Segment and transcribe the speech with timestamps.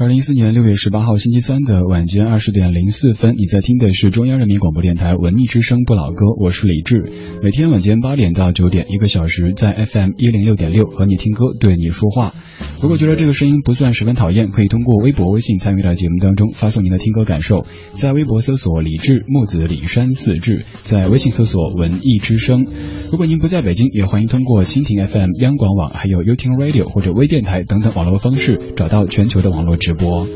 [0.00, 7.10] 二零一四年六月十八号星期三的晚间二十点零四分，你在听的是中央人民广播电台文艺之声不老歌，我是李志。
[7.42, 12.32] 每天晚间八点到九点，一个小时，在 FM 一零六点六和你听歌，对你说话。
[12.80, 17.66] 如果觉得这个声音不算十分讨厌，可以通过微博、微信参与到节目当中，发送您的听歌感受。
[17.90, 22.64] 在微博搜索“李志木子李山四志”，在微信搜索“文艺之声”。
[23.10, 29.97] 如果您不在北京，也欢迎通过蜻蜓 FM、央广网、还有 YouTube Radio 或者微电台等等网络方式，找到全球的网络直播。
[29.98, 30.26] 播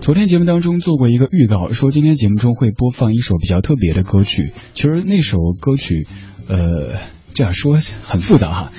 [0.00, 4.52] 昨天节目当中做过一个预告，说今天节目中会播放一首比较特别的歌曲。
[4.74, 6.06] 其实那首歌曲，
[6.46, 6.98] 呃，
[7.34, 8.72] 这样说很复杂哈。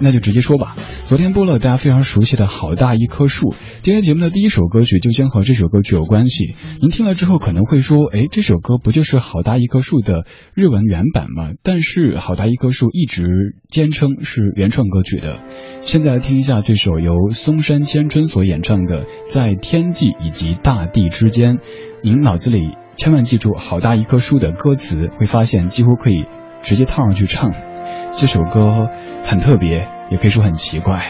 [0.00, 0.76] 那就直接说吧。
[1.04, 6.54] 昨天播了大家非常熟悉的好大一棵树，今天节目的第一首歌曲就将和这首歌曲有关系。
[6.80, 11.50] 您听了之后可能会说，哎，这首歌不就是好大一棵树的日文原版吗？
[11.62, 13.24] 但是好大一棵树一直
[13.68, 15.40] 坚称是原创歌曲的。
[15.82, 21.56] 现在来听一下这首由松山千春所演唱的《在天际以及大地之间》，
[22.02, 26.26] 您脑子里千万记住好大一棵树的歌词，会发现几乎可以
[26.62, 27.67] 直接套上去唱。
[28.13, 28.89] 这首歌
[29.23, 31.01] 很特别，也可以说很奇怪。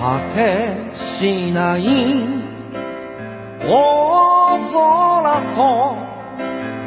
[0.00, 1.84] 果てしない
[3.66, 5.96] 大空と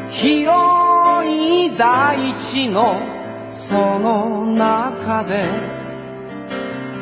[0.10, 3.02] 広い大地の
[3.50, 5.46] その中で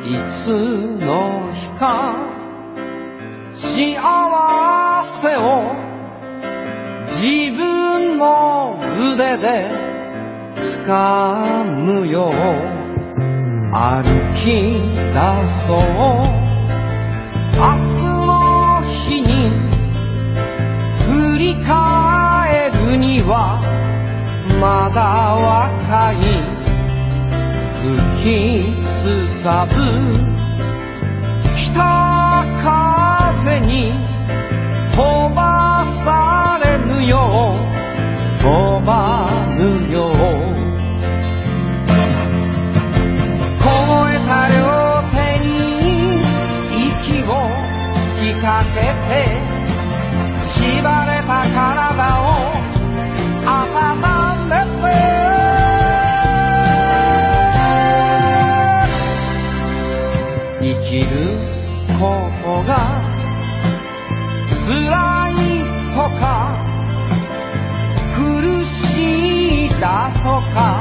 [0.05, 2.15] いつの日か
[3.51, 5.41] 幸せを
[7.22, 8.78] 自分の
[9.12, 9.68] 腕で
[10.82, 12.32] 掴むよ
[13.70, 14.80] 歩き
[15.12, 15.80] 出そう。
[17.58, 19.28] 明日の日に
[21.04, 23.60] 振り返るには
[24.58, 25.02] まだ
[25.36, 26.16] 若い。
[27.82, 29.74] 吹きすさぶ。
[31.54, 31.68] 北
[32.62, 33.92] 風に
[34.96, 35.49] 飛ば
[37.00, 37.20] むよう
[38.44, 38.82] 拒
[39.56, 40.10] むよ
[43.58, 43.64] 凍
[44.10, 44.60] えた両
[45.08, 45.48] 手に
[46.90, 47.30] 息を
[48.18, 48.44] 吹きか
[48.74, 49.49] けて
[69.79, 70.78] しいだ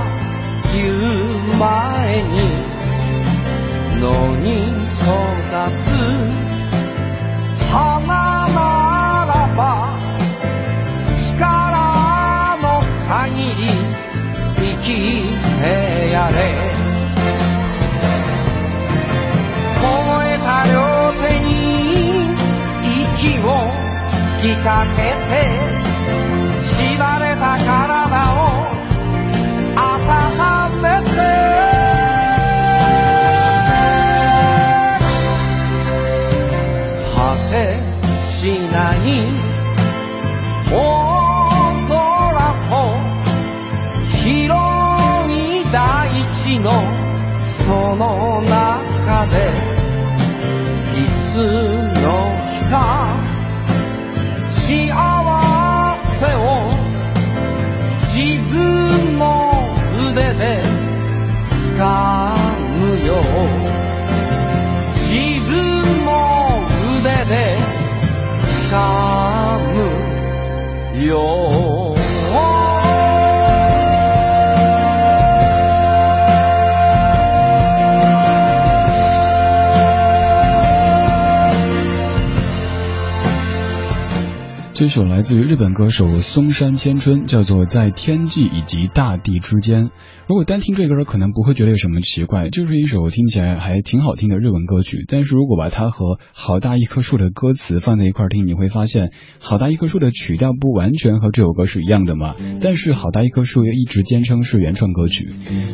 [84.89, 89.85] 首来自于日本歌手松山千春，叫做《在天际以及大地之间》。
[90.27, 95.05] 如果单听这歌，可能不会觉得有什么奇怪，就是一首听起来还挺好听的日文歌曲。
[95.07, 99.07] 但是如果把它和《好大一棵树》的歌词放在一块听，你会发现，
[99.39, 102.35] 《好大一棵树》的曲调不完全和这首歌是一样的嘛？
[102.61, 105.29] 但是《好大一棵树》又一直坚称是原创歌曲。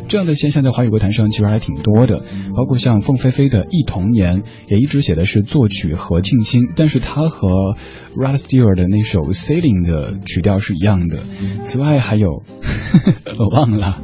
[0.08, 2.22] 这样的现象在华语歌坛上其实还挺多的，
[2.56, 7.76] 包括像凤飞飞的《忆童年》，也一直写的是作曲何庆清，但是他和
[8.14, 11.18] Rod Stewart 的那首 Sailing 的曲调是一样的。
[11.60, 12.42] 此外还有，
[13.38, 14.02] 我忘了。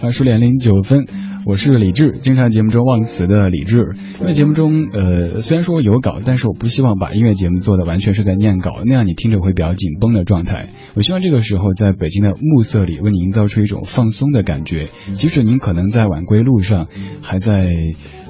[0.00, 1.06] 二十点零九分，
[1.46, 3.94] 我是李志，经常节目中忘词的李志。
[4.20, 10.68] 因为节目中，呃，虽然说有稿，但是我不希望把音乐节目做的完全是在念稿，那样你听着会比较紧绷的状态。
[10.94, 16.86] 我希望这个时候，在北京的暮色里，为你营造出一种放松的感觉，即使您可能在晚归路上，
[17.20, 17.68] 还在。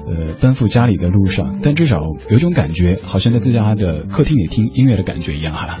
[0.07, 1.97] 呃，奔赴家里的路上，但至少
[2.29, 5.79] 有种感觉，好像在自家的客厅里听音乐的感觉一样哈。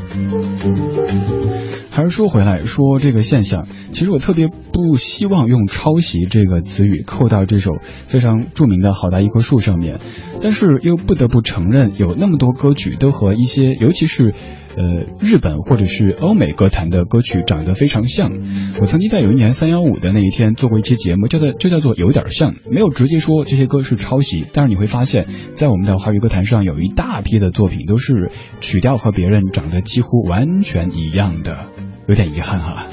[1.89, 9.99] 还是说回来说这个现象，其实我特别不希望用抄袭这个词语扣到这首非常著名的好大一棵树上面，
[10.41, 14.35] 但是又不得不承认，有那么多歌曲都和一些，尤其是。
[14.77, 18.31] 呃，日本或者是欧美歌坛的歌曲长得非常像。
[18.79, 25.25] 我曾经在有一年三幺五的那一天做过一期节目，叫做就叫做有点像，没有直接说这些歌是抄袭，但是你会发现
[25.55, 28.29] 在我们的华语歌坛上有一大批的作品都是
[28.61, 31.69] 曲调和别人长得几乎完全一样的，
[32.07, 32.85] 有点遗憾哈。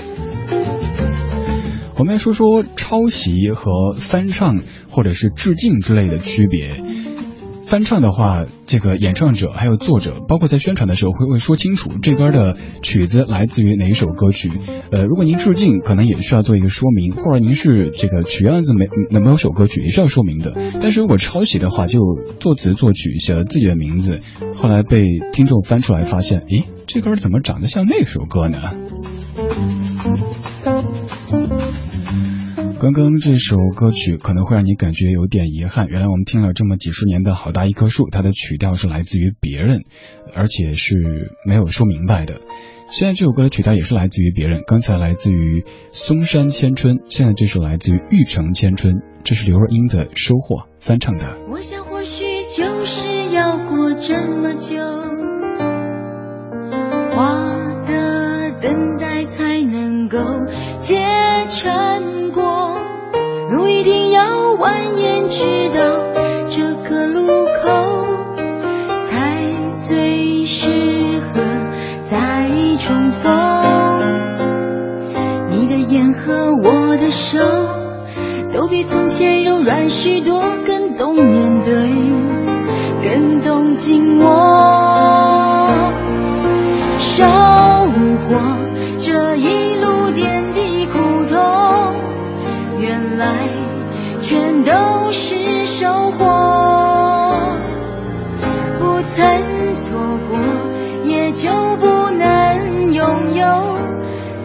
[1.97, 4.57] 我们来说说抄袭和翻唱
[4.91, 6.83] 或者是致敬之类的区别。
[7.67, 14.51] 翻唱的话，这个演唱者还有作者，包括在宣传的时候会会说清楚这边的曲子来自于哪一首歌曲。
[14.91, 20.53] 呃，如果您致敬，可能也需要做一个说明，或者您是这个曲样子没哪某首歌曲也是要说明的。
[20.81, 22.01] 但是如果抄袭的话，就
[22.39, 24.21] 作词作曲写了自己的名字，
[24.55, 28.59] 后来被听众翻出来发现，诶，这歌怎么长得像那首歌呢？
[32.85, 35.87] 刚刚这首歌曲可能会让你感觉有点遗憾。
[35.89, 39.85] 原来我们听了这么几十年的好大一棵树，它的曲调是来自于别人，
[40.35, 42.43] 而且是没有说明白的。
[42.91, 51.39] 现在这首歌的曲调也是来自于别人，刚才来自于松山千春，现在这首来自于玉城千春，这是刘若英的收获翻唱的。
[51.51, 54.77] 我想或许就是要过这么久，
[57.17, 57.51] 花
[57.87, 60.19] 的等待才能够
[60.77, 60.99] 结
[61.49, 62.24] 成。
[64.65, 64.67] 蜿
[64.97, 65.83] 蜒，直到
[66.47, 67.69] 这个路口，
[69.05, 69.45] 才
[69.79, 71.43] 最适合
[72.03, 73.31] 再重逢。
[75.51, 77.39] 你的眼和我的手，
[78.55, 81.91] 都比从前柔软许多，更懂面对，
[83.03, 85.34] 更懂静我。
[94.65, 96.25] 都是收获，
[98.79, 100.39] 不曾错过，
[101.05, 103.79] 也就不能拥有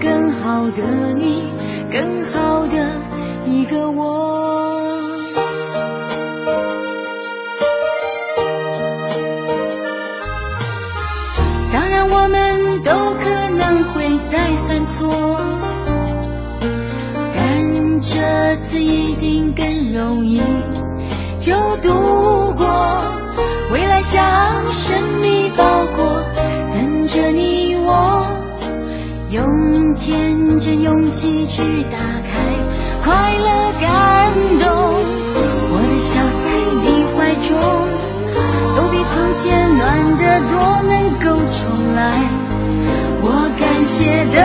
[0.02, 1.54] 更好的你，
[1.90, 3.02] 更好的
[3.48, 4.80] 一个我。
[11.72, 15.59] 当然，我们都可能会再犯错。
[19.94, 20.42] 容易
[21.40, 22.68] 就度过，
[23.72, 25.64] 未来像神秘包
[25.96, 26.22] 裹，
[26.74, 28.26] 等着你我
[29.32, 29.44] 用
[29.96, 32.58] 天真勇气去打开，
[33.04, 33.48] 快乐
[33.82, 34.68] 感动。
[35.72, 36.46] 我的笑在
[36.84, 37.50] 你怀中，
[38.76, 42.00] 都比从前暖得多，能够重来。
[43.22, 43.26] 我
[43.60, 44.38] 感谢的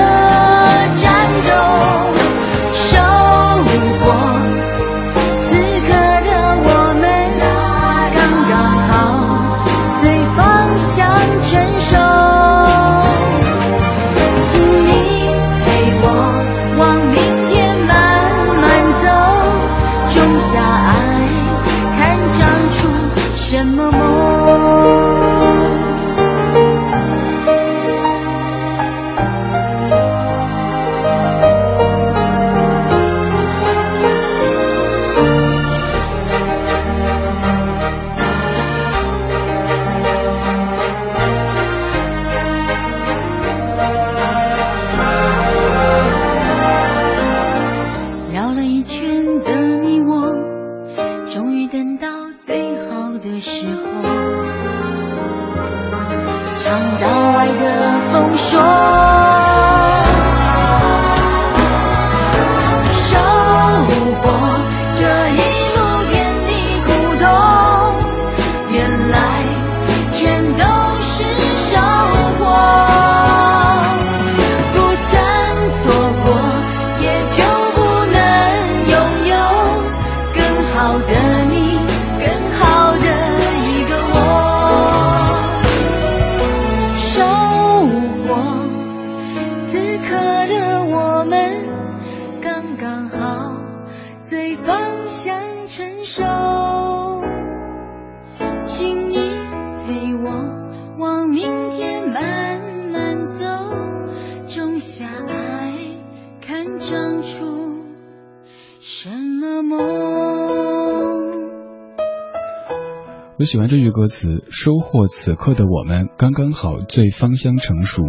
[113.45, 118.03] 我喜欢这句歌词：“收获此刻的我们，刚刚好，最芳香成熟。”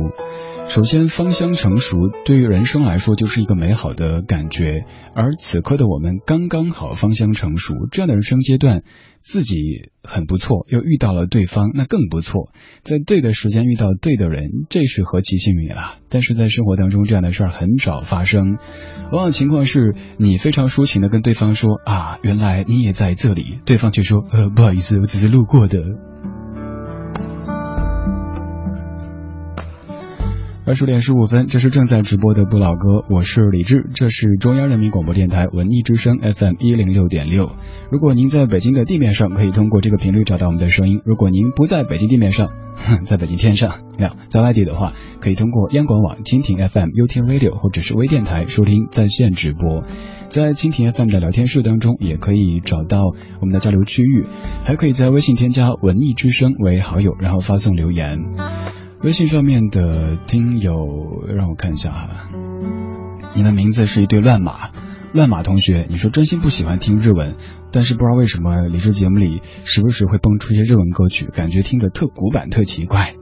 [0.68, 4.84] 首先，芳香成熟对于人生来说就是一个美好的感觉，
[5.16, 8.84] 而此刻的我们刚刚好芳香成熟，这样的人生阶段，
[9.22, 9.58] 自己
[10.04, 12.52] 很不错，又遇到了对方，那更不错，
[12.84, 15.96] 在对的时间遇到对的人，这是何其幸运啊！
[16.10, 18.58] 但是在生活当中，这样的事儿很少发生，
[19.14, 25.78] 往往情况是你非常抒情的跟对方说啊，原来你也在这里，对方却说呃，不好意思，我只是路过的。
[30.68, 37.52] 二十点十五分，这是正在直播的不老歌，我是李志，这是中央人民广播电台文艺之声 FM 一零六点六。
[37.92, 42.50] 如果您在北京的地面上，可以通过这个频率找到我们的声音；如果您不在北京地面上，
[43.04, 49.84] 在北京天上，呀，在外地的话，可以通过央广网、蜻蜓 FM、u t Radio 或者是微电台收听在线直播。
[50.30, 54.26] 在蜻蜓 FM 的聊天室当中，也可以找到我们的交流区域，
[54.64, 58.18] 还可以在微信添加文艺之声为好友，然后发送留言。
[59.04, 62.30] 微信上面的听友，让我看一下哈，
[63.36, 64.72] 你的名字是一对乱码，
[65.14, 67.36] 乱码同学，你说真心不喜欢听日文，
[67.72, 73.14] 但是不知道为什么理智节目里时不时会蹦出一些日文歌曲，感觉听着特古板、特奇怪。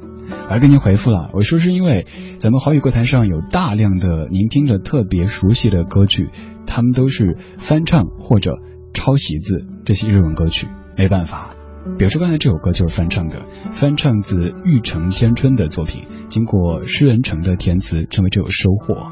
[0.50, 2.06] 而给您回复了，我说是因为
[2.40, 6.30] 咱们华语歌坛上有大量的您听着特别熟悉的歌曲，
[6.66, 8.54] 他们都是翻唱或者
[8.94, 11.50] 抄袭自这些日文歌曲，没办法。
[11.98, 19.10] 比如说刚才这首歌就是翻唱的，翻唱自玉城千春的作品，经过诗人城的填词，成为这首收获。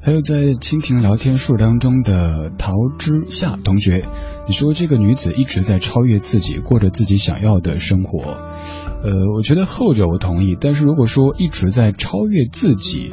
[0.00, 4.04] 还有在蜻蜓聊天树当中的陶之夏同学，
[4.46, 8.20] 你说这个女子一直在超越自己，过着自己想要的生活。
[8.22, 13.12] 呃，我觉得后者我同意，但是如果说一直在超越自己，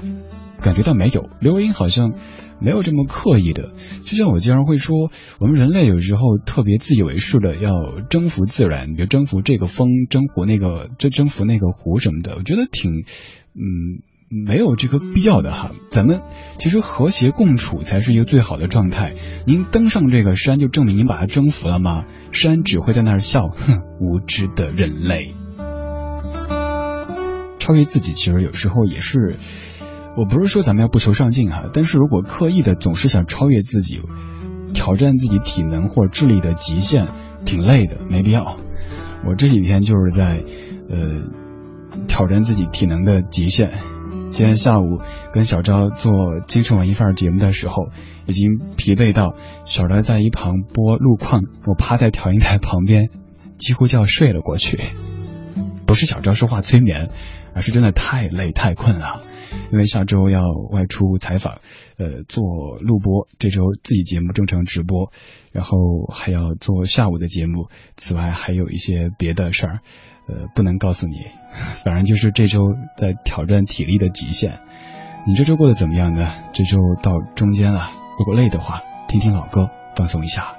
[0.62, 1.30] 感觉到没有。
[1.40, 2.14] 刘若英好像。
[2.62, 3.72] 没有这么刻意的，
[4.06, 13.00] 就像我经常会说，我们人类有时候特别自以为是的要征服自然，比如征服这个风，征服那个，这征服那个湖什么的，我觉得挺，
[13.56, 14.04] 嗯，
[14.46, 15.72] 没有这个必要的哈。
[15.90, 16.22] 咱们
[16.60, 19.16] 其实和谐共处才是一个最好的状态。
[19.48, 22.06] 您登上这个山，就证明您把它征服了吗？
[22.32, 25.34] 山只会在那儿笑，哼，无知的人类。
[27.60, 29.38] 超越自己，其实有时候也是。
[30.18, 34.02] 我不是说咱们要不求上进哈，但是如果刻意的总是想超越自己，
[34.74, 37.08] 挑战自己体能或智力的极限，
[37.46, 38.58] 挺累的，没必要。
[39.26, 40.44] 我这几天就是在，
[40.90, 43.72] 呃，挑战自己体能的极限。
[44.32, 45.00] 今天下午
[45.34, 47.90] 跟小昭做京城文艺范儿节目的时候，
[48.26, 53.10] 已经疲惫到小昭在一旁播路况，我趴在调音台旁边，
[53.58, 54.80] 几乎就要睡了过去。
[55.86, 57.10] 不是小昭说话催眠，
[57.54, 59.22] 而是真的太累太困了。
[59.72, 61.62] 因为下周要外出采访，
[61.98, 62.44] 呃，做
[62.80, 65.12] 录播，这周自己节目正常直播，
[65.52, 65.78] 然后
[66.14, 69.80] 还要做下午的节目，此外还有一些别的事儿，
[70.28, 71.18] 呃，不能告诉你。
[71.84, 72.60] 反正就是这周
[72.98, 74.60] 在挑战体力的极限。
[75.28, 76.32] 你这周过得怎么样呢？
[76.54, 80.56] 这周到中间了，如果累的话，听听老歌，放松一下。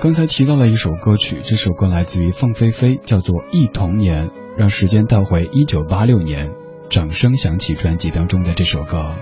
[0.00, 4.28] 刚才提到了一首歌曲，这首歌来自于凤飞飞，叫做《忆童年》，
[4.58, 6.52] 让时间倒回一九八六年。
[6.94, 9.16] 掌声响起，专辑当中的这首歌。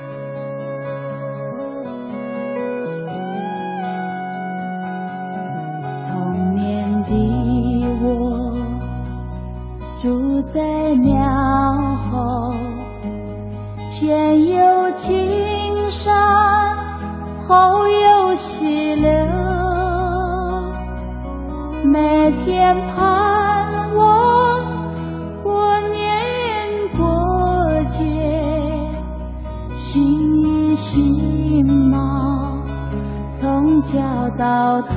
[33.87, 33.99] 叫
[34.39, 34.89] 到头，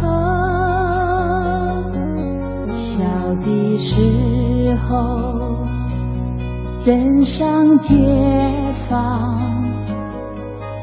[2.74, 3.04] 小
[3.44, 5.58] 的时候
[6.80, 7.94] 镇上街
[8.88, 9.38] 坊，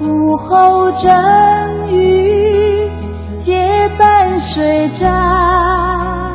[0.00, 2.90] 午后阵雨
[3.38, 6.32] 结伴水站，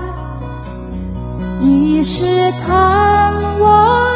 [1.62, 2.26] 一时
[2.66, 4.07] 贪望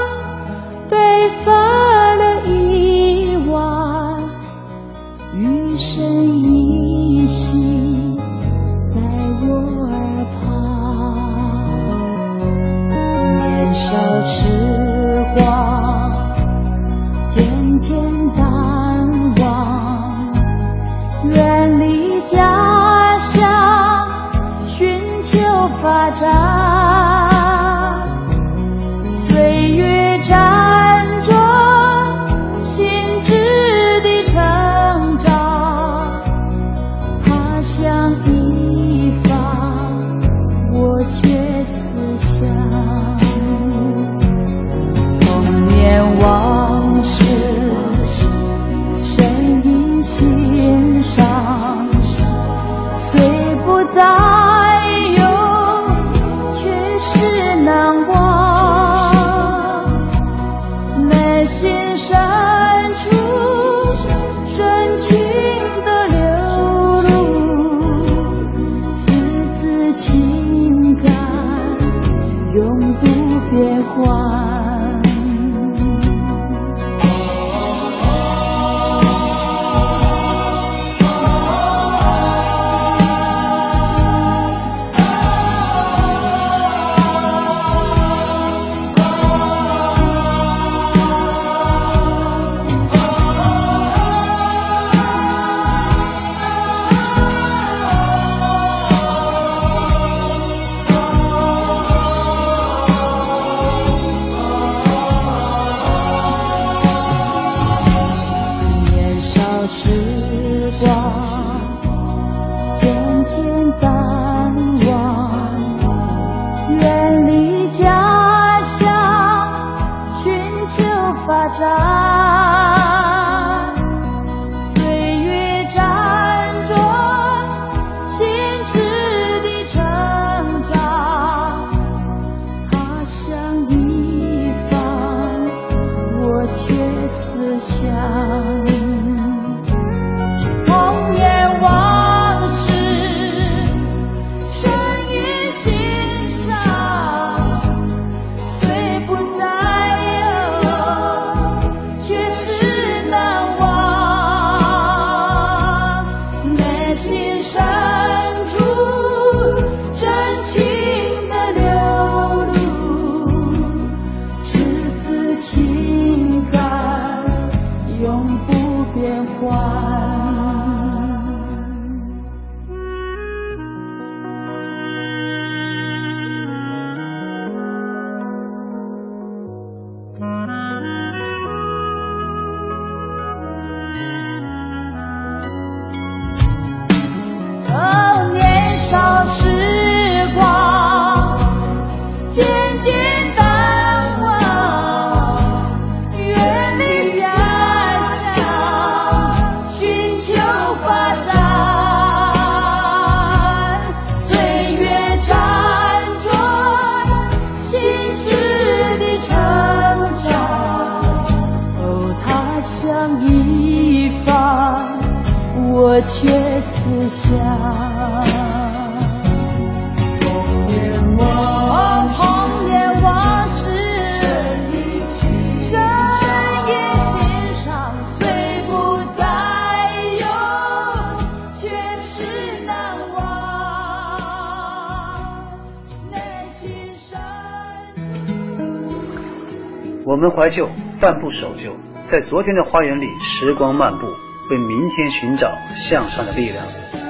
[241.12, 241.76] 怀旧，但不守旧。
[242.04, 244.08] 在昨天的花园里，时光漫步，
[244.50, 246.64] 为明天寻找向上的力量。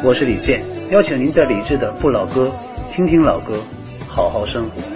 [0.03, 2.51] 我是李健，邀请您在李志的不老歌，
[2.91, 3.53] 听听老歌，
[4.07, 4.90] 好好生活。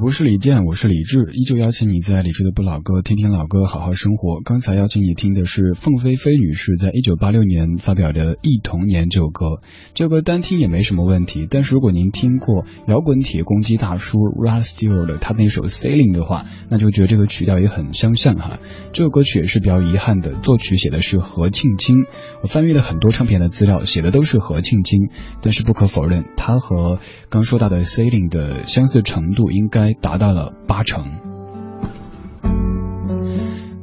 [0.00, 4.40] 不是李健，我是李志，依旧邀请你在李志的不老歌听听老歌，好好生活。
[4.40, 9.60] 刚才邀请你听的是凤飞飞女士在一九八六年发表的《忆童年》这首歌，
[9.92, 11.46] 这首歌单听也没什么问题。
[11.50, 18.58] 但是如果您听过摇滚铁公鸡大叔 Rod Stewart 他那首 Sailing 的话，那就觉得这个曲调也很相像哈。
[18.94, 22.06] 这首歌曲也是比较遗憾的，作曲写的是何庆清。
[22.42, 25.10] 我翻阅了很多唱片的资料，写的都是何庆清，
[25.42, 29.89] 但是不可否认，他和刚说到的 Sailing 的相似程度应该。
[30.00, 31.18] 达到了八成。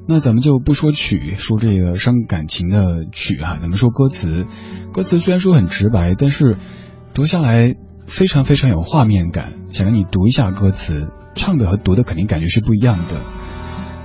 [0.10, 4.46] 那咱们就不说曲，说这个伤感情的曲哈，咱们说歌词。
[4.94, 6.56] 歌词虽然说很直白，但是
[7.14, 9.52] 读下来非常非常有画面感。
[9.74, 13.22] 想让你读一下歌词，唱的和读的肯定感觉是不一样的。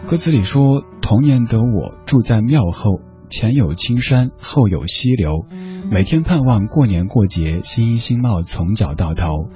[0.08, 5.46] 歌词里说：“童年的我住在庙后，前有青山，后有溪流，
[5.88, 9.48] 每天盼望过年过节，新衣新帽从脚到头。”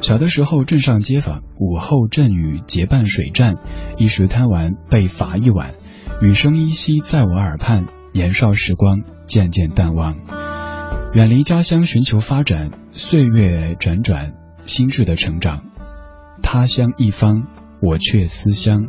[0.00, 3.56] 小的时候，镇上街坊，午后阵雨结伴水战，
[3.98, 5.74] 一时贪玩被罚一晚，
[6.22, 7.86] 雨声依稀在我耳畔。
[8.12, 10.16] 年少时光渐渐淡忘，
[11.12, 14.34] 远离家乡寻求发展，岁月辗转，
[14.66, 15.62] 心智的成长。
[16.42, 17.44] 他乡一方，
[17.80, 18.86] 我却思乡。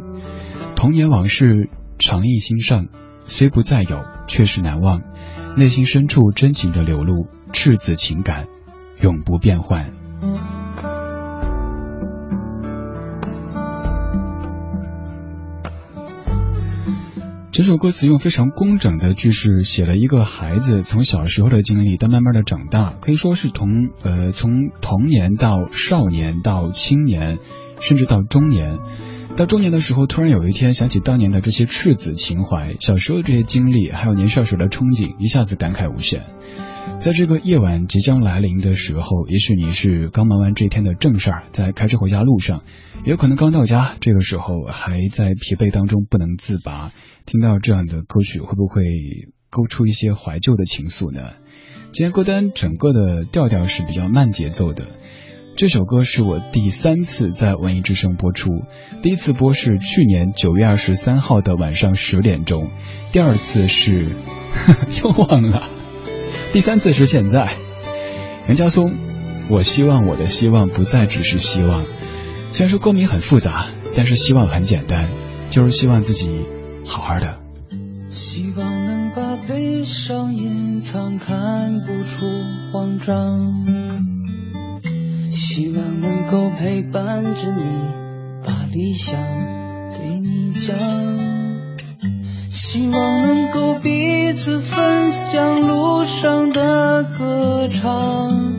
[0.75, 1.69] 童年往事
[1.99, 2.87] 常忆心上，
[3.21, 5.01] 虽不再有，却是难忘。
[5.55, 8.47] 内心深处真情的流露，赤子情感，
[9.01, 9.91] 永不变换。
[17.51, 27.39] 这首歌词用非常工整的句式写了一个孩子从小时候的经历到慢慢的长大，可以说是从呃从童年到少年到青年，
[27.81, 28.77] 甚至到中年。
[29.37, 36.25] 到中年的时候，突然有一天想起当年的这些赤子情怀，小时候的这些经历，还有年少时的憧憬，一下子感慨无限。
[36.99, 42.61] 在这个夜晚即将来临的时候，也许你是刚忙完这一天的正事儿，在开车回家路上，
[43.03, 46.91] 也有可能刚到家，这个时候还在疲惫当中不能自拔。
[47.25, 48.83] 听到这样的歌曲，会不会
[49.49, 51.29] 勾出一些怀旧的情愫呢？
[51.93, 54.87] 今天歌单整个的调调是比较慢节奏的。
[55.55, 58.49] 这首歌是我第三次在文艺之声播出，
[59.03, 62.69] 第一次播是去年九月二十三号的晚上十点钟，
[63.11, 64.07] 第二次是
[65.03, 65.69] 又忘了，
[66.51, 67.53] 第三次是现在。
[68.47, 68.95] 袁家松，
[69.49, 71.85] 我希望我的希望不再只是希望，
[72.51, 75.09] 虽然说歌名很复杂，但是希望很简单，
[75.51, 76.31] 就是希望自己
[76.85, 77.37] 好好的。
[78.09, 82.25] 希望能把悲伤隐藏，看不出
[82.73, 83.63] 慌张。
[85.31, 87.63] 希望能够陪伴着你，
[88.45, 89.17] 把理想
[89.97, 90.75] 对你讲。
[92.49, 98.53] 希望能够彼此分享路上的歌唱，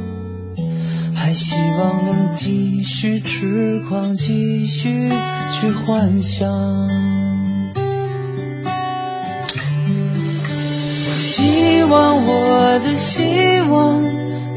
[1.15, 5.11] 还希望能继续痴狂，继续
[5.53, 6.49] 去幻想。
[11.05, 14.03] 我希望我的希望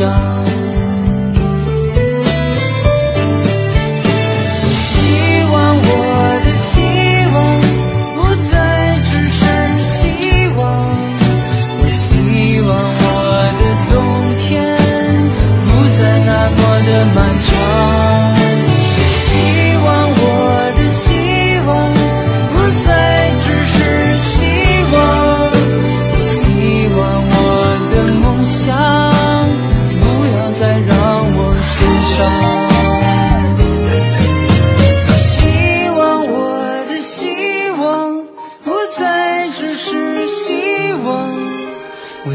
[0.00, 0.69] 想。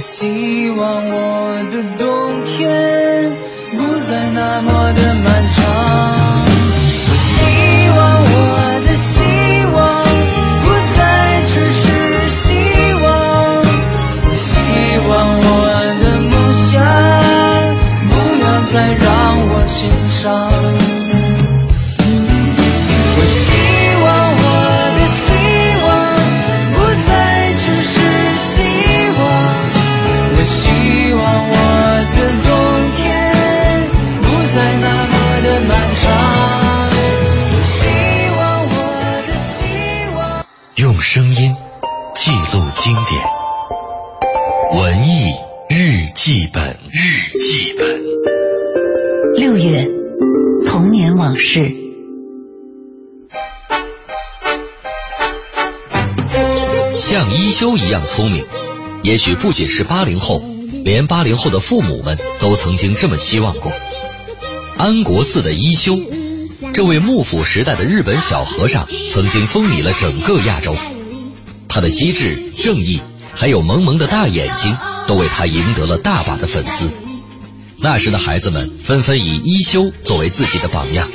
[0.08, 3.36] 希望我的冬天
[3.76, 6.25] 不再那么的漫长。
[57.96, 58.46] 样聪明，
[59.04, 60.44] 也许不仅是八零后，
[60.84, 63.72] 连八零后的父母们都曾经这么期望过。
[64.78, 65.98] 安国寺的一休，
[66.74, 70.76] 这位幕府时代的日本小和尚，曾经风靡了整个亚洲。
[71.70, 73.00] 他的机智、正义，
[73.34, 74.76] 还有萌萌的大眼睛，
[75.08, 76.92] 都为他赢得了大把的粉丝。
[77.78, 81.08] 那时的孩子们纷纷以一休作为自己的榜样。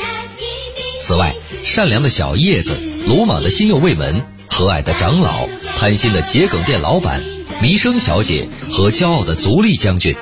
[0.98, 4.24] 此外，善良的小叶子，鲁莽的心又未门。
[4.60, 7.22] 和蔼的长老，贪心的桔梗店老板，
[7.62, 10.14] 弥生小姐和骄傲的足利将军，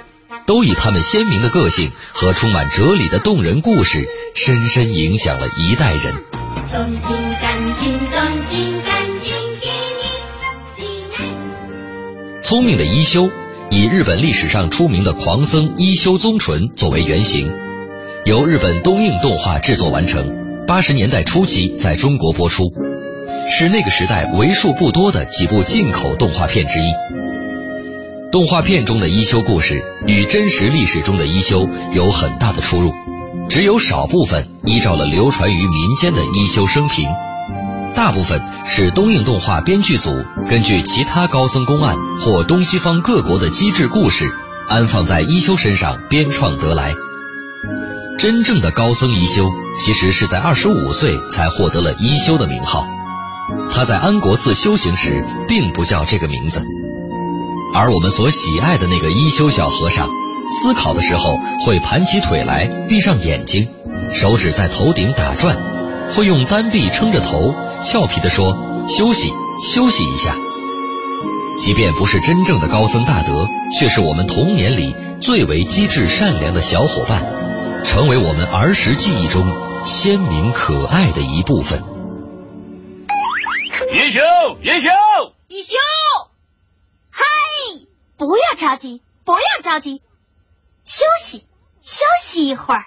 [0.46, 6.14] 都以他们鲜明的个性和充满哲理的动人故事，深深影响了一代人。
[12.40, 13.28] 聪明的一休
[13.72, 17.50] 以日本历史上出名的狂僧一休宗纯作为原型，
[18.24, 22.72] 由日本东映动画制作完成，八十年代初期在中国播出，
[23.50, 26.92] 是那个时代为数不多的几部进口动画片之一。
[28.30, 32.92] 动画片中的一休故事与真实历史中的一休有很大的出入，
[33.48, 37.08] 只有少部分依照了流传于民间的一休生平。
[37.94, 40.10] 大部分是东映动画编剧组
[40.48, 44.30] 根据其他高僧公案或东西方各国的机智故事，
[44.68, 46.94] 安放在一休身上编创得来。
[48.18, 52.86] 真正的高僧一休，其实是在二十五岁才获得了一休的名号。
[53.70, 56.62] 他在安国寺修行时，并不叫这个名字。
[57.74, 60.08] 而我们所喜爱的那个一休小和尚，
[60.62, 63.68] 思考的时候会盘起腿来，闭上眼睛，
[64.12, 65.56] 手指在头顶打转，
[66.14, 67.54] 会用单臂撑着头。
[67.82, 68.56] 俏皮地说
[68.88, 69.32] ：“休息，
[69.62, 70.34] 休息一下。”
[71.60, 73.46] 即便不是真正的高僧大德，
[73.78, 77.24] 却是我们童年里最为机智善良的小伙伴，
[77.84, 79.44] 成为我们儿时记忆中
[79.84, 81.82] 鲜明可爱的一部分。
[83.90, 84.20] 叶修，
[84.62, 84.90] 叶修，
[85.48, 85.74] 叶修，
[87.10, 87.24] 嗨，
[88.18, 90.02] 不要着急，不要着急，
[90.84, 91.46] 休息，
[91.80, 92.84] 休息一会儿。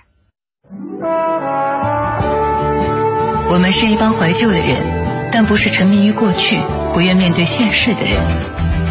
[3.50, 6.60] 我们是一帮怀旧的人，但不是沉迷于过去、
[6.94, 8.22] 不愿面对现实的人。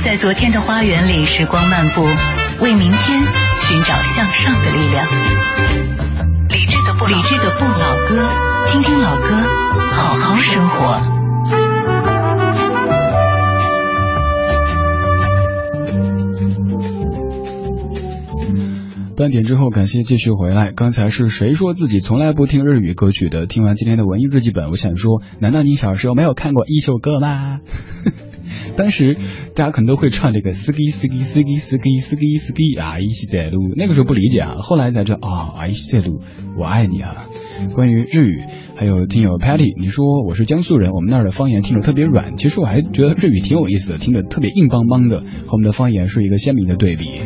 [0.01, 2.03] 在昨天的花园里，时光漫步，
[2.61, 3.23] 为明天
[3.61, 5.07] 寻找向上的力量。
[6.49, 8.29] 理智的不理智的不老歌，
[8.67, 9.37] 听听老歌，
[9.93, 11.20] 好好生活。
[19.21, 20.73] 半点之后，感谢继续回来。
[20.73, 23.45] 刚才是谁说自己从来不听日语歌曲的？
[23.45, 27.61] 听完今天的文艺日记本，我想说，难道你小时候没有看过一首歌吗？
[28.79, 29.19] 当时
[29.55, 36.23] 大家可能都会唱这个斯基斯基斯基斯基斯基斯基啊，一西在路，那个时候不理解啊，后来才知道啊，一西在路，
[36.59, 37.27] 我爱你啊。
[37.75, 38.43] 关于日语，
[38.79, 47.21] 还有听友 Patty，你说我是江苏人，我们那儿的方言听着特别软，其实我还觉得日语挺有意思的，听着特别硬邦邦的，和我们的方言是一个鲜明的对比。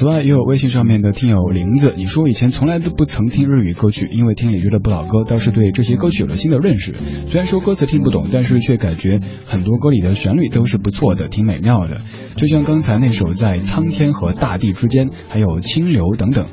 [0.00, 6.94] 此外，也有微信上面的听友林子，你说以前从来都不曾听日语歌曲，因为听李志的不老歌，倒是对这些歌曲有了新的认识。
[7.26, 12.00] 虽然说歌词听不懂，但是却感觉很多歌里的旋律都是不错的，挺美妙的。
[12.34, 16.46] 就像刚才那首在苍天和大地之间，还有清流等等，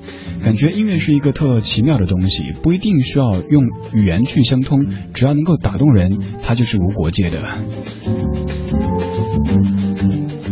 [0.44, 7.40] 感觉音乐是一个特奇妙的东西，不一定需要用语言去相通，只要能够打动人，它就是无国界的。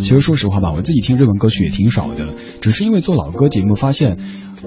[0.06, 4.20] 其实说实话吧，我自己听日文歌曲也挺少的，只是因为做老歌节目，发现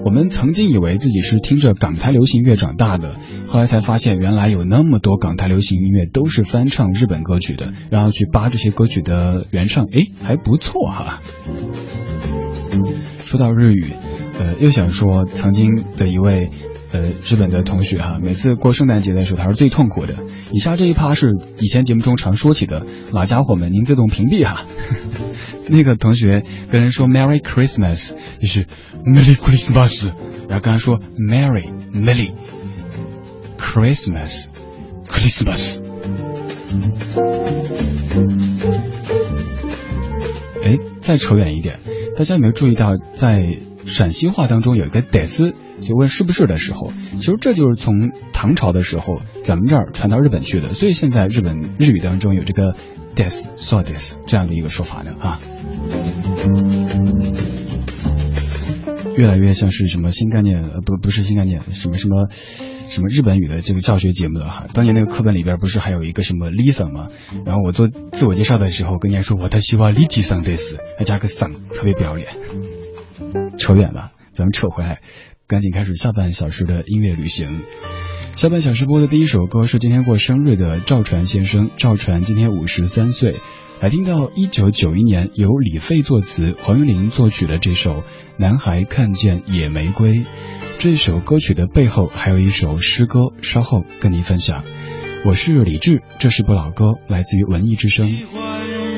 [0.03, 3.15] 我们曾经以为自己是听着港台流行乐长大的，
[3.47, 11.21] 后来才发现原来有那么多港台流行音乐都是翻唱日本歌曲的，然后去扒这些歌曲的原唱，哎，还不错哈。
[13.23, 13.85] 说到日语，
[14.39, 16.49] 呃，又想说曾经的一位。
[16.91, 20.15] 呃，日本的同学哈，每次过圣诞节的时候，他是最痛苦的。
[20.51, 24.65] 以下这一趴是以前节目中常说起的，老家伙们，您自动屏蔽哈。
[25.69, 28.65] 那个同学跟人说 Merry Christmas，就是
[29.05, 30.07] Merry Christmas，
[30.47, 32.31] 然后跟他说 Merry Merry
[33.59, 34.47] Christmas
[35.07, 35.83] Christmas。
[40.63, 41.79] 哎，再扯远一点，
[42.17, 43.59] 大家有没有注意到在？
[43.89, 52.75] 陕西话当中有一个得斯，就问是不是的时候，其实这就是从唐朝的时候咱们这儿传到日本去的，所以现在日本日语当中有这个
[53.15, 55.39] des so des 这样的一个说法的啊，
[59.17, 62.27] 越来越像是什么新概念，不不是新概念，什么什么
[62.89, 64.65] 什么日本语的这个教学节目了哈。
[64.73, 67.07] 当年那个课本里边不是还有一个什么 Lisa 吗？
[67.45, 72.27] 然后我做自我介绍的时候跟人家说我的希望立即上 des，还加个 son，特别不要脸。
[73.59, 75.01] 扯远了，咱们扯回来，
[75.47, 77.61] 赶紧开始下半小时的音乐旅行。
[78.35, 83.35] 下半小时播的第一首歌是今天过生日的赵传先生，赵传今天五十三岁。
[83.81, 87.91] 来听到一九九一年由李费作词、黄韵玲作曲的这首
[88.37, 90.09] 《男孩看见野玫瑰》。
[90.79, 94.63] 这首歌曲的背后还有一首诗歌，稍后跟您分享。
[95.25, 98.09] 我是李志，这是不老歌，来自于文艺之声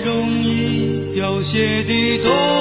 [0.04, 2.61] 容易凋谢的多。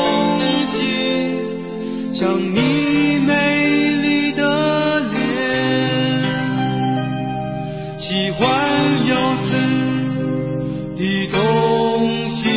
[2.12, 5.18] 像你美丽的脸，
[7.98, 8.48] 喜欢
[9.06, 9.56] 有刺
[10.96, 12.48] 的东西，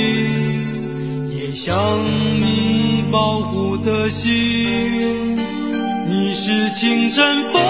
[1.29, 2.03] 也像
[2.41, 5.37] 你保护的心。
[6.09, 7.61] 你是清晨风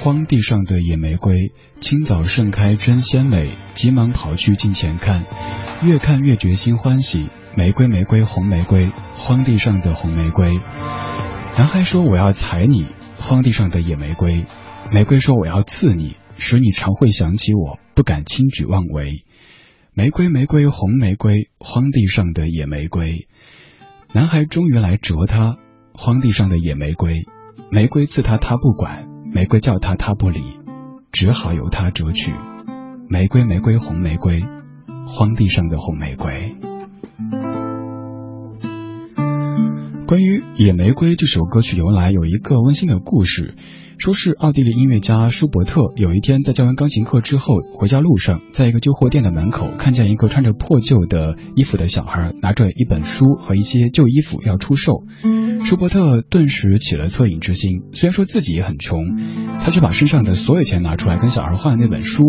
[0.00, 5.26] 荒地上的野玫瑰，清早盛开真鲜美，急忙跑去近前看，
[5.82, 7.26] 越看越觉心欢喜。
[7.56, 10.60] 玫瑰玫瑰红玫瑰，荒地上的红玫瑰。
[11.56, 12.86] 男孩说我要采你，
[13.18, 14.44] 荒地上的野玫瑰。
[14.92, 19.24] 玫瑰说我要刺你，使你常会想起我，不敢轻举妄为。
[19.94, 23.26] 玫瑰玫瑰红玫瑰，荒地上的野玫瑰。
[24.14, 25.56] 男孩终于来折他，
[25.92, 27.24] 荒地上的野玫瑰。
[27.72, 30.42] 玫瑰刺他，他不管；玫瑰叫他，他不理，
[31.12, 32.32] 只好由他折去。
[33.08, 34.44] 玫瑰，玫瑰，红玫瑰，
[35.06, 36.56] 荒地上的红玫瑰。
[40.06, 43.54] 关于《野玫瑰》这首歌曲由来，有一个温馨的故事。
[43.98, 55.02] 说是奥地利音乐家舒伯特有一天在教完钢琴课之后，回家路上，在一个旧货店的门口，看见一个穿着破旧的衣服的小孩拿着一本书和一些旧衣服要出售。
[55.64, 59.00] 舒伯特顿时起了恻隐之心，虽然说自己也很穷，
[59.60, 62.22] 他却把身上的所有钱拿出来跟小孩换了那本书。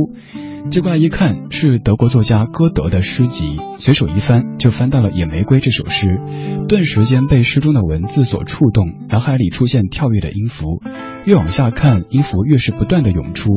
[0.72, 6.08] 接过来一看，是德国作家歌德的诗集，随手一翻就翻到了《野玫瑰》这首诗，
[6.68, 10.82] 顿时间被诗中的文字所触动，脑海里出现跳跃的音符，
[11.26, 13.50] 越往下看，音符越是不断的涌出，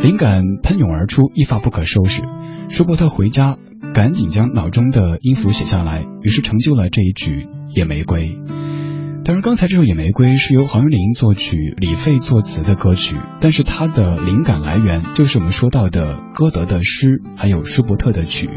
[0.00, 2.22] 灵感喷涌而出，一发不可收拾。
[2.68, 3.58] 舒伯特回家，
[3.92, 8.28] 赶紧将脑中的音符写下来，于是成就了这一曲《野玫瑰》。
[9.24, 18.48] 当然，刚才这首《野玫瑰》是由黄韵玲作曲、李费作词的歌曲，但是它的灵感来源就是我们说到的歌德的诗，还有舒伯特的曲。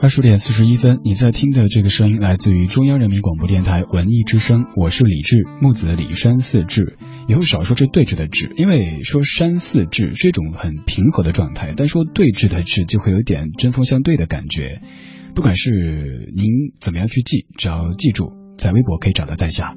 [0.00, 6.96] 二十点四十一分，你在听的这个声音来自于中央人民广播电台文艺之声，我是李志，木子李山四志。
[7.26, 14.82] 以后少说这对峙的峙，因为说山四志是一种很平和的状态，但说对峙的峙就会有点针锋相对的感觉。
[15.34, 16.44] 不管是您
[16.78, 19.74] 怎么样去记，只要记住，在微博可以找到在下。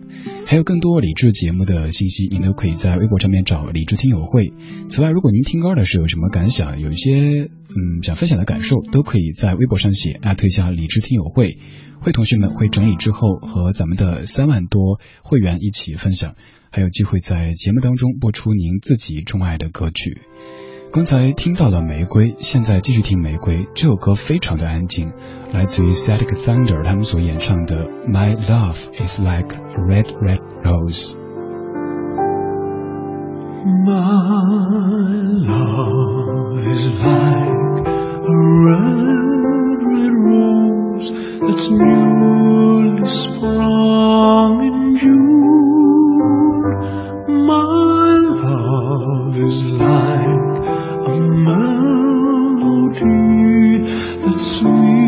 [0.51, 4.51] 还有更多理智节目的信息，您都可以在微博上面找理智听友会。
[4.89, 11.57] 此外，如果您听歌的时候有什么感想，有一些嗯想分享的感受，都可以在微博上写，艾特一下理智听友会。
[12.01, 16.35] 会同学们会整理之后和咱们的三万多会员一起分享，
[16.69, 20.17] 还有机会在节目当中播出您自己钟爱的歌曲。
[20.92, 25.12] 刚才听到了《玫瑰》，现在继续听《玫瑰》这首歌，非常的安静，
[25.52, 31.12] 来自于 Static Thunder 他们所演唱的《My Love Is Like a Red Red Rose》。
[33.84, 34.22] My
[35.44, 37.50] love is like
[38.24, 38.98] a red,
[39.92, 41.12] red rose
[41.42, 45.36] that's newly sprung in June.
[47.44, 50.49] My love is like
[54.61, 55.00] sweet.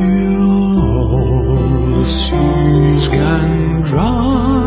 [0.00, 0.42] you
[0.80, 4.59] all the seas can dry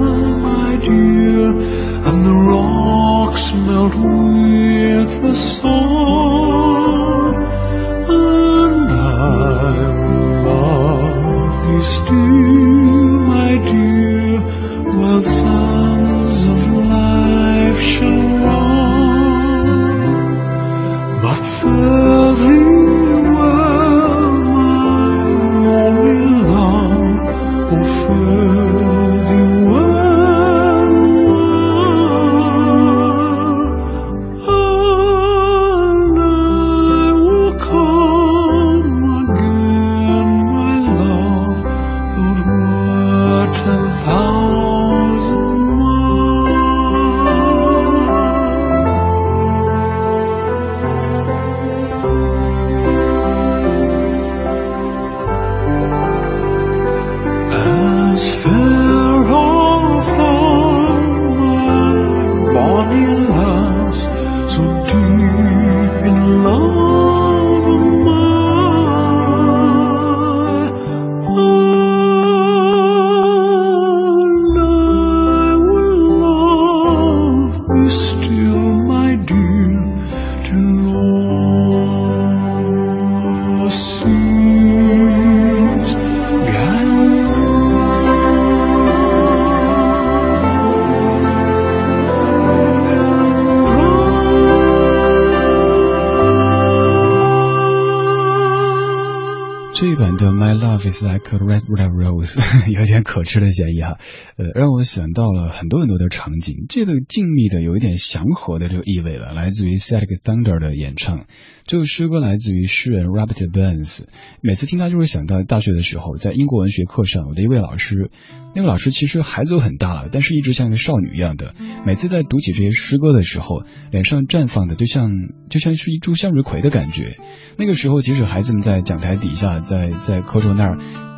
[100.84, 103.97] It's like red Red Rose 有点可吃的嫌疑哈，
[104.36, 111.25] 呃，让我想到了很多很多的场景，这个静谧的有一点祥和的这个意味了，来自于 Celtic Thunder 的演唱。
[111.65, 114.03] 这首诗歌来自于诗人 Robert Burns，
[114.41, 118.11] 每次听他就会想到大学的时候，在英国文学课上，我的一位老师，
[118.53, 121.55] 那个老师其实孩子都很大了，但是一直像一个少女一样的，
[121.86, 125.09] 每次在读起这些诗歌的时候，脸上绽放的就像
[125.49, 127.15] 就像是一株向日葵的感觉。
[127.57, 130.72] 那个时候，即使孩子们在讲台底下，在在课桌那儿。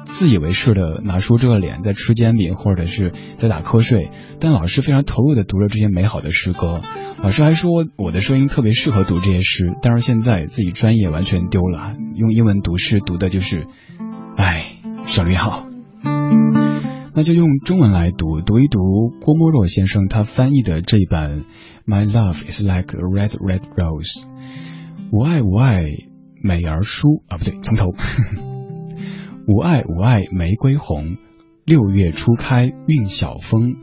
[0.05, 6.81] 自以为是的拿出这个脸在吃煎饼，或者是在打瞌睡，但老师非常投入的读着这些美好的诗歌。
[7.21, 13.67] 老师还说我的声音特别适合读这些诗，但是现在自己专业完全丢了，用英文读诗读的就是，
[14.37, 14.65] 唉，
[15.05, 15.65] 省略号。
[17.17, 18.79] 那就用中文来读，读一读
[19.21, 21.41] 郭沫若先生他翻译的这一版
[21.85, 24.23] 《My Love Is Like a Red Red Rose》，
[25.11, 25.85] 我爱我爱
[26.43, 27.93] 美而书啊，不对，从头。
[29.47, 31.17] 吾爱吾爱玫瑰红，
[31.65, 33.75] 六月初开韵晓风。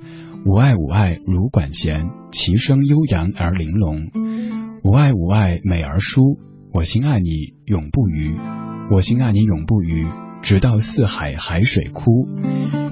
[0.44, 4.10] 吾爱吾爱如管弦，其声悠扬而玲珑。
[4.82, 6.36] 吾爱吾爱美而疏，
[6.72, 8.34] 我心爱你永不渝。
[8.90, 10.04] 我心爱你永不渝，
[10.42, 12.26] 直到四海海水枯，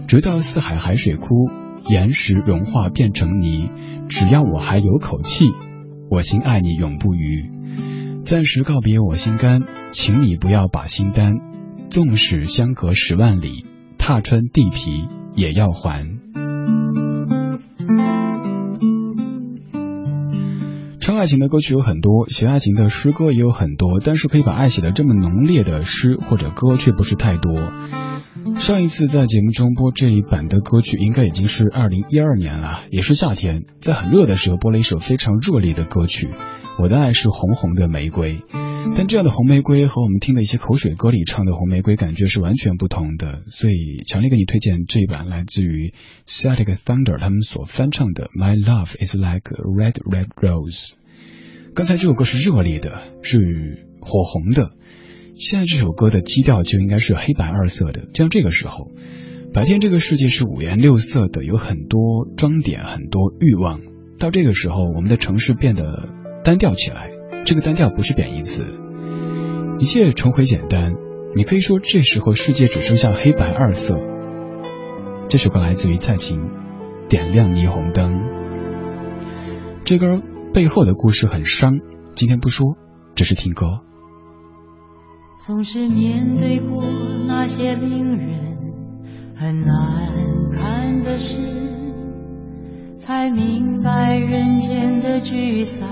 [0.06, 1.50] 直到四海海水枯，
[1.88, 3.68] 岩石融化变成泥。
[4.08, 5.46] 只要我还有口气，
[6.08, 7.50] 我心爱你永不渝。
[8.24, 11.32] 暂时告别我心肝，请你不要把心担。
[11.90, 13.66] 纵使相隔十万里，
[13.98, 14.92] 踏穿地皮
[15.34, 16.06] 也要还。
[21.00, 27.72] 唱爱情的歌曲有很多，写爱情的诗歌也有很多，但是可以把爱写的这么浓烈的诗或者歌却不是太多。
[28.54, 36.30] 上一次在节目中播这一版的歌曲，应该已经是二零一二年了，也是夏天，在很热的时候播了一首非常热烈的歌曲。
[36.78, 38.42] 我的爱是红红的玫瑰，
[38.96, 45.94] 但这样的红玫瑰和我们听的一些口水歌里唱的红玫瑰感觉是完全不同的，所以强烈给你推荐这一版来自于
[46.26, 50.94] Celtic Thunder 他们所翻唱的 My Love Is Like a Red Red Rose。
[51.74, 53.38] 刚才这首歌是热烈的，是
[54.00, 54.70] 火红的，
[55.36, 58.90] 现在这首歌的基调就应该是黑白二色的，就像这个时候，
[59.54, 63.80] 白天这个世界是五颜六色的，有很多装点，很多欲望，
[64.18, 66.14] 到这个时候，我们的城市变得。
[66.42, 67.10] 单调起来，
[67.44, 68.64] 这个单调不是贬义词，
[69.78, 70.94] 一切重回简单。
[71.34, 73.96] 你可以说这时候世界只剩下黑白二色。
[75.28, 76.40] 这首歌来自于蔡琴，
[77.08, 78.12] 《点亮霓虹灯》。
[79.84, 80.20] 这歌
[80.52, 81.78] 背后的故事很伤，
[82.14, 82.76] 今天不说，
[83.14, 83.80] 只是听歌。
[85.38, 86.84] 总是面对过
[87.26, 88.58] 那些令人
[89.34, 90.12] 很难
[90.52, 91.40] 看的事，
[92.96, 95.88] 才明白人间的聚散。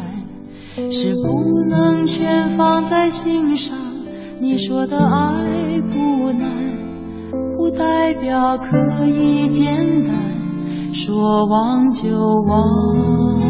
[0.90, 3.76] 是不能全放在心上。
[4.40, 6.48] 你说的爱不难，
[7.56, 10.14] 不代表可以简单
[10.92, 12.16] 说忘就
[12.46, 13.40] 忘。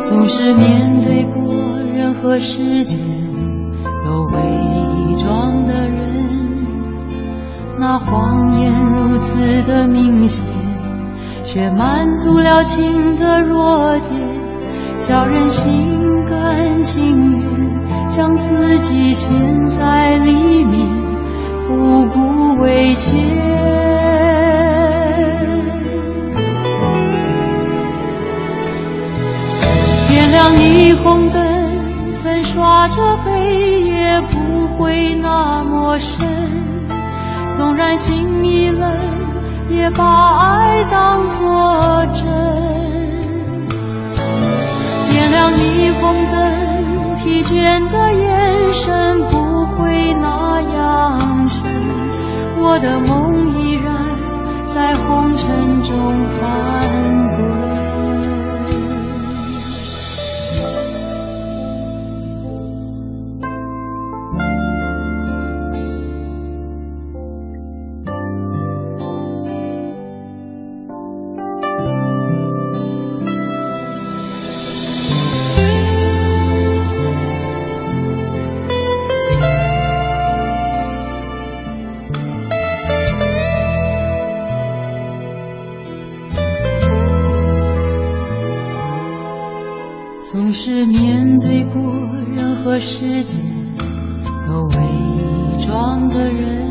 [0.00, 1.54] 总是面对过
[1.94, 3.00] 任何时间
[4.04, 6.66] 有伪装的人，
[7.78, 10.46] 那谎言如此的明显，
[11.44, 14.41] 却满足了情的弱点。
[15.06, 19.34] 叫人心甘情愿将自己陷
[19.70, 20.86] 在里面，
[21.68, 23.18] 不顾危险。
[30.08, 31.42] 点亮霓虹灯，
[32.22, 36.28] 粉刷着黑，夜不会那么深。
[37.48, 38.96] 纵然心已冷，
[39.68, 42.81] 也把爱当作真。
[45.42, 51.68] 像霓虹灯，疲倦的眼神不会那样沉。
[52.60, 53.92] 我的梦依然
[54.66, 56.88] 在红尘中翻
[57.34, 57.61] 滚。
[92.72, 93.38] 任何世界
[94.48, 96.66] 都伪装的人，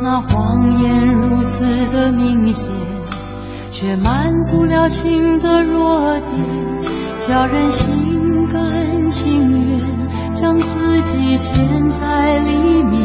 [0.00, 2.72] 那谎言如此的明显，
[3.72, 6.32] 却满足了情的弱点，
[7.18, 9.80] 叫人心甘情愿
[10.30, 13.02] 将自己陷在里面，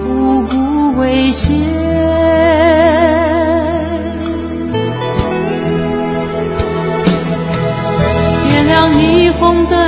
[0.00, 1.56] 不顾危险。
[8.50, 9.87] 点亮霓虹灯，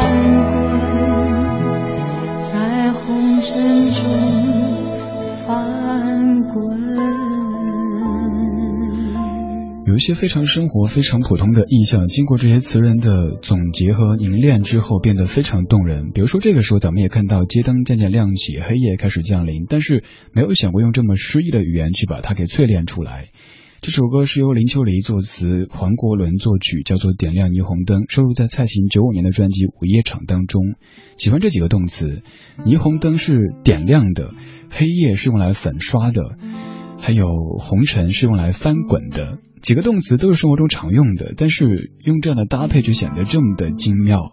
[10.01, 16.09] 一些非常生活、非常普通的意象，经过这些词人的总结和凝练之后，变得非常动人。
[16.11, 23.27] 比如说，这个时候咱们也看到街灯渐渐亮起，黑夜开始降临，但是没有想过用这么诗意的语言去把它给淬炼出来。
[23.81, 30.63] 这首歌是由林秋离作词，黄国伦作曲，叫做《点亮霓虹灯》，收录在蔡琴九五年的专辑《午夜场》当中。
[31.15, 32.23] 喜欢这几个动词，
[32.65, 34.33] 霓虹灯是点亮的，
[34.71, 36.37] 黑夜是用来粉刷的，
[37.01, 37.25] 还有
[37.59, 39.39] 红尘是用来翻滚的。
[39.61, 44.31] 几个动词都是生活中常用的，但是用这样的搭配就显得这么的精妙。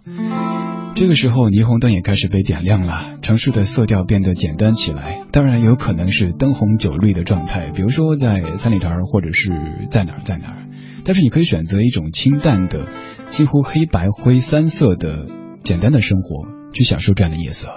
[0.94, 5.20] 这个时候，霓虹灯也开始被点亮了，城市的色调变得简单起来。
[5.30, 9.52] 当然，有可能是灯红酒绿的状态，比如说在三里屯，或者是
[9.90, 10.66] 在哪儿在哪儿。
[11.04, 12.86] 但是你可以选择一种清淡的、
[13.30, 15.26] 近乎黑白灰三色的
[15.62, 17.70] 简单的生活，去享受这样的夜色。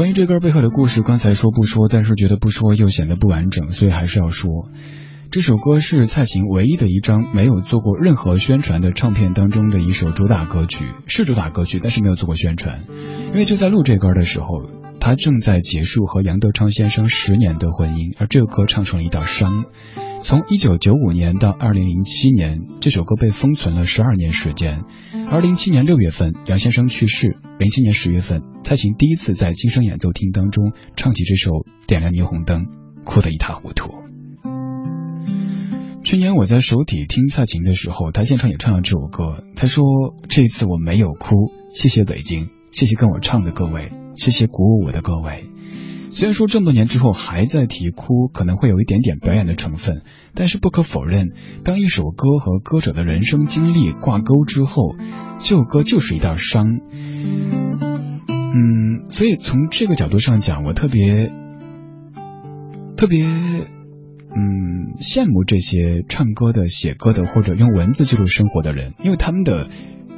[0.00, 4.70] 关于这歌背后的故事，刚才说不说，但是觉得不说又显得不完整，所以还是要说。
[5.30, 12.80] 这首歌是蔡琴唯一的一张没有做过任何宣传的唱片当中的一首主打歌曲，是主打歌曲，但是没有做过宣传。
[13.26, 14.70] 因为就在录这歌的时候，
[15.00, 19.66] 他正在结束和杨德昌先生十年的婚姻，而这个歌唱成了一道伤。
[20.22, 24.82] 从一九九五年到二零零七年，这首歌被封存了十二年时间。
[25.28, 31.50] 而零七年六月份，杨先生去世；零七年十月份，蔡琴第一次在金声演奏厅当中唱起这首
[31.86, 32.66] 《点亮霓虹灯》，
[33.04, 33.94] 哭得一塌糊涂。
[36.04, 39.44] 去年我在首体听蔡琴的时候，她现场也唱了这首歌。
[39.56, 39.84] 她说
[40.28, 45.46] ：“这次我没有哭，谢谢北京，谢谢跟我唱的各位，谢谢鼓舞我的各位。”
[46.10, 50.02] 虽然说这么多年之后还在提哭，可能会有一点点表演的成分，
[50.34, 51.30] 但是不可否认，
[51.64, 54.94] 当一首歌和歌者的人生经历挂钩之后，
[55.38, 56.66] 这首歌就是一道伤。
[58.28, 61.30] 嗯，所以从这个角度上讲，我特别
[62.96, 63.24] 特别。
[64.32, 69.68] 嗯，羡慕这些唱歌的、写歌的，或者用文字记录生活的人，因为他们的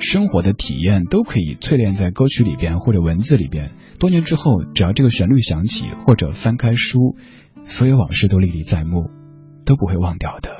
[0.00, 3.70] 生活的体验都可以淬炼在歌曲里边或者文字里边。
[4.02, 7.14] 多年之后，只要这个旋律响起，或者翻开书，
[7.62, 9.10] 所有往事都历历在目，
[9.64, 10.50] 都不会忘掉的。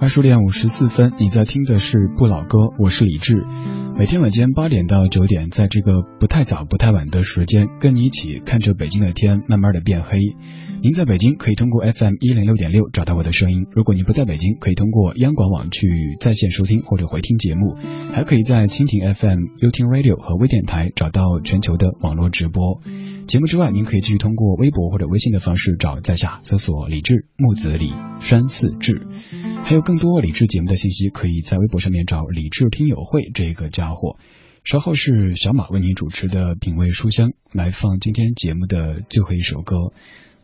[0.00, 3.44] 二十六点五十四分，你在听的是不老歌，我是李志。
[3.94, 10.18] 每天晚间八点到九点，在这个不太早不太晚的时间，跟你一起看着北京的天慢慢的变黑。
[10.82, 17.76] 您在北京可以通过 FM 一零六点六找到我的声音，如果您不在北京，可以通过央广网去在线收听或者回听节目，
[18.12, 22.80] 还可以在蜻蜓 FM、优听 Radio 和微电台找到全球的网络直播。
[23.28, 29.06] 节目之外，您可以继续通过微博或者微信的方式找在下，搜索李志木子李山寺志。
[29.72, 34.18] 还有更多理智节目的信息，可以在微博上面找“理智听友会”这个家伙。
[34.64, 39.94] 稍后是小马为您主持的品味书香，来放今天节目的最后一首歌。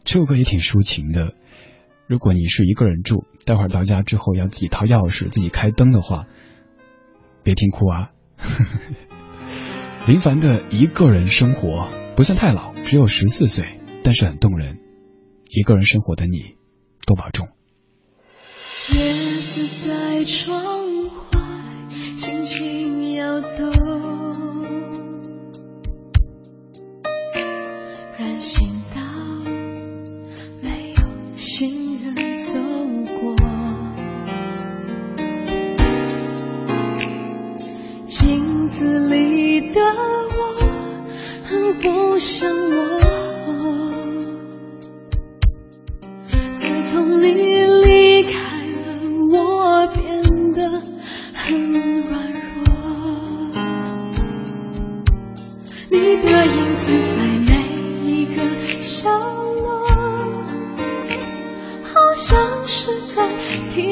[0.03, 1.35] 这首歌也挺抒情的。
[2.07, 6.25] 如果你是一个人住，待会儿到家之后要自己掏钥匙、自己开灯的话，
[7.43, 8.13] 别听哭啊。
[10.09, 14.79] 林凡的一个人生活不算太老，只有十四岁，但是很动人。
[15.51, 16.57] 一个人生活的你，
[17.05, 17.49] 多保重。
[20.29, 20.53] 窗
[21.33, 21.41] 外
[22.19, 23.71] 轻轻摇动，
[28.19, 29.01] 人行道
[30.61, 31.03] 没有
[31.35, 32.61] 行人走
[33.23, 33.35] 过，
[38.05, 40.37] 镜子里的我
[41.47, 43.28] 很不像我。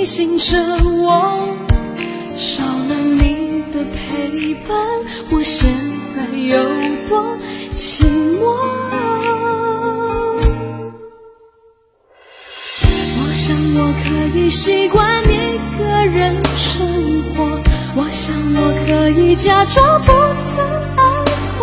[0.07, 0.57] 醒着
[1.03, 1.37] 我，
[2.37, 4.79] 少了你的陪伴，
[5.33, 5.69] 我现
[6.15, 6.57] 在有
[7.09, 7.37] 多
[7.71, 8.05] 寂
[8.39, 8.45] 寞。
[13.19, 16.87] 我想我可以习惯一个人生
[17.35, 17.61] 活，
[17.97, 20.13] 我想我可以假装不
[20.53, 20.65] 曾
[20.97, 21.03] 爱
[21.59, 21.61] 过。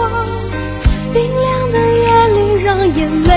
[1.13, 3.31] 冰凉的夜里，让眼泪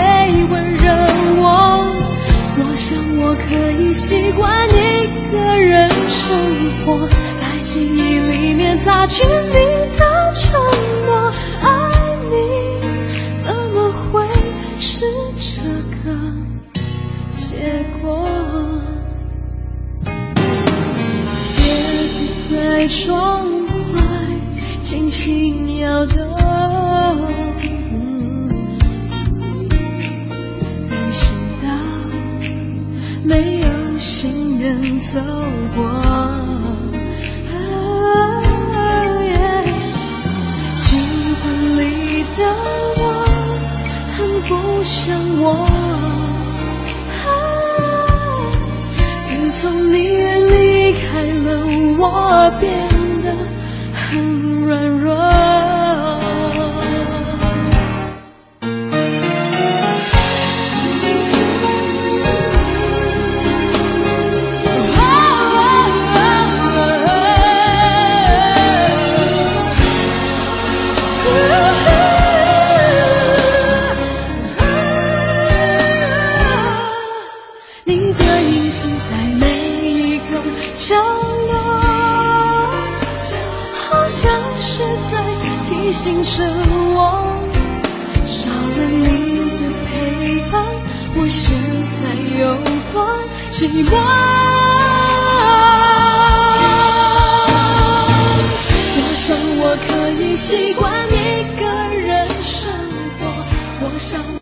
[3.49, 6.49] 可以习惯一个人生
[6.85, 9.76] 活，在记忆里面擦去你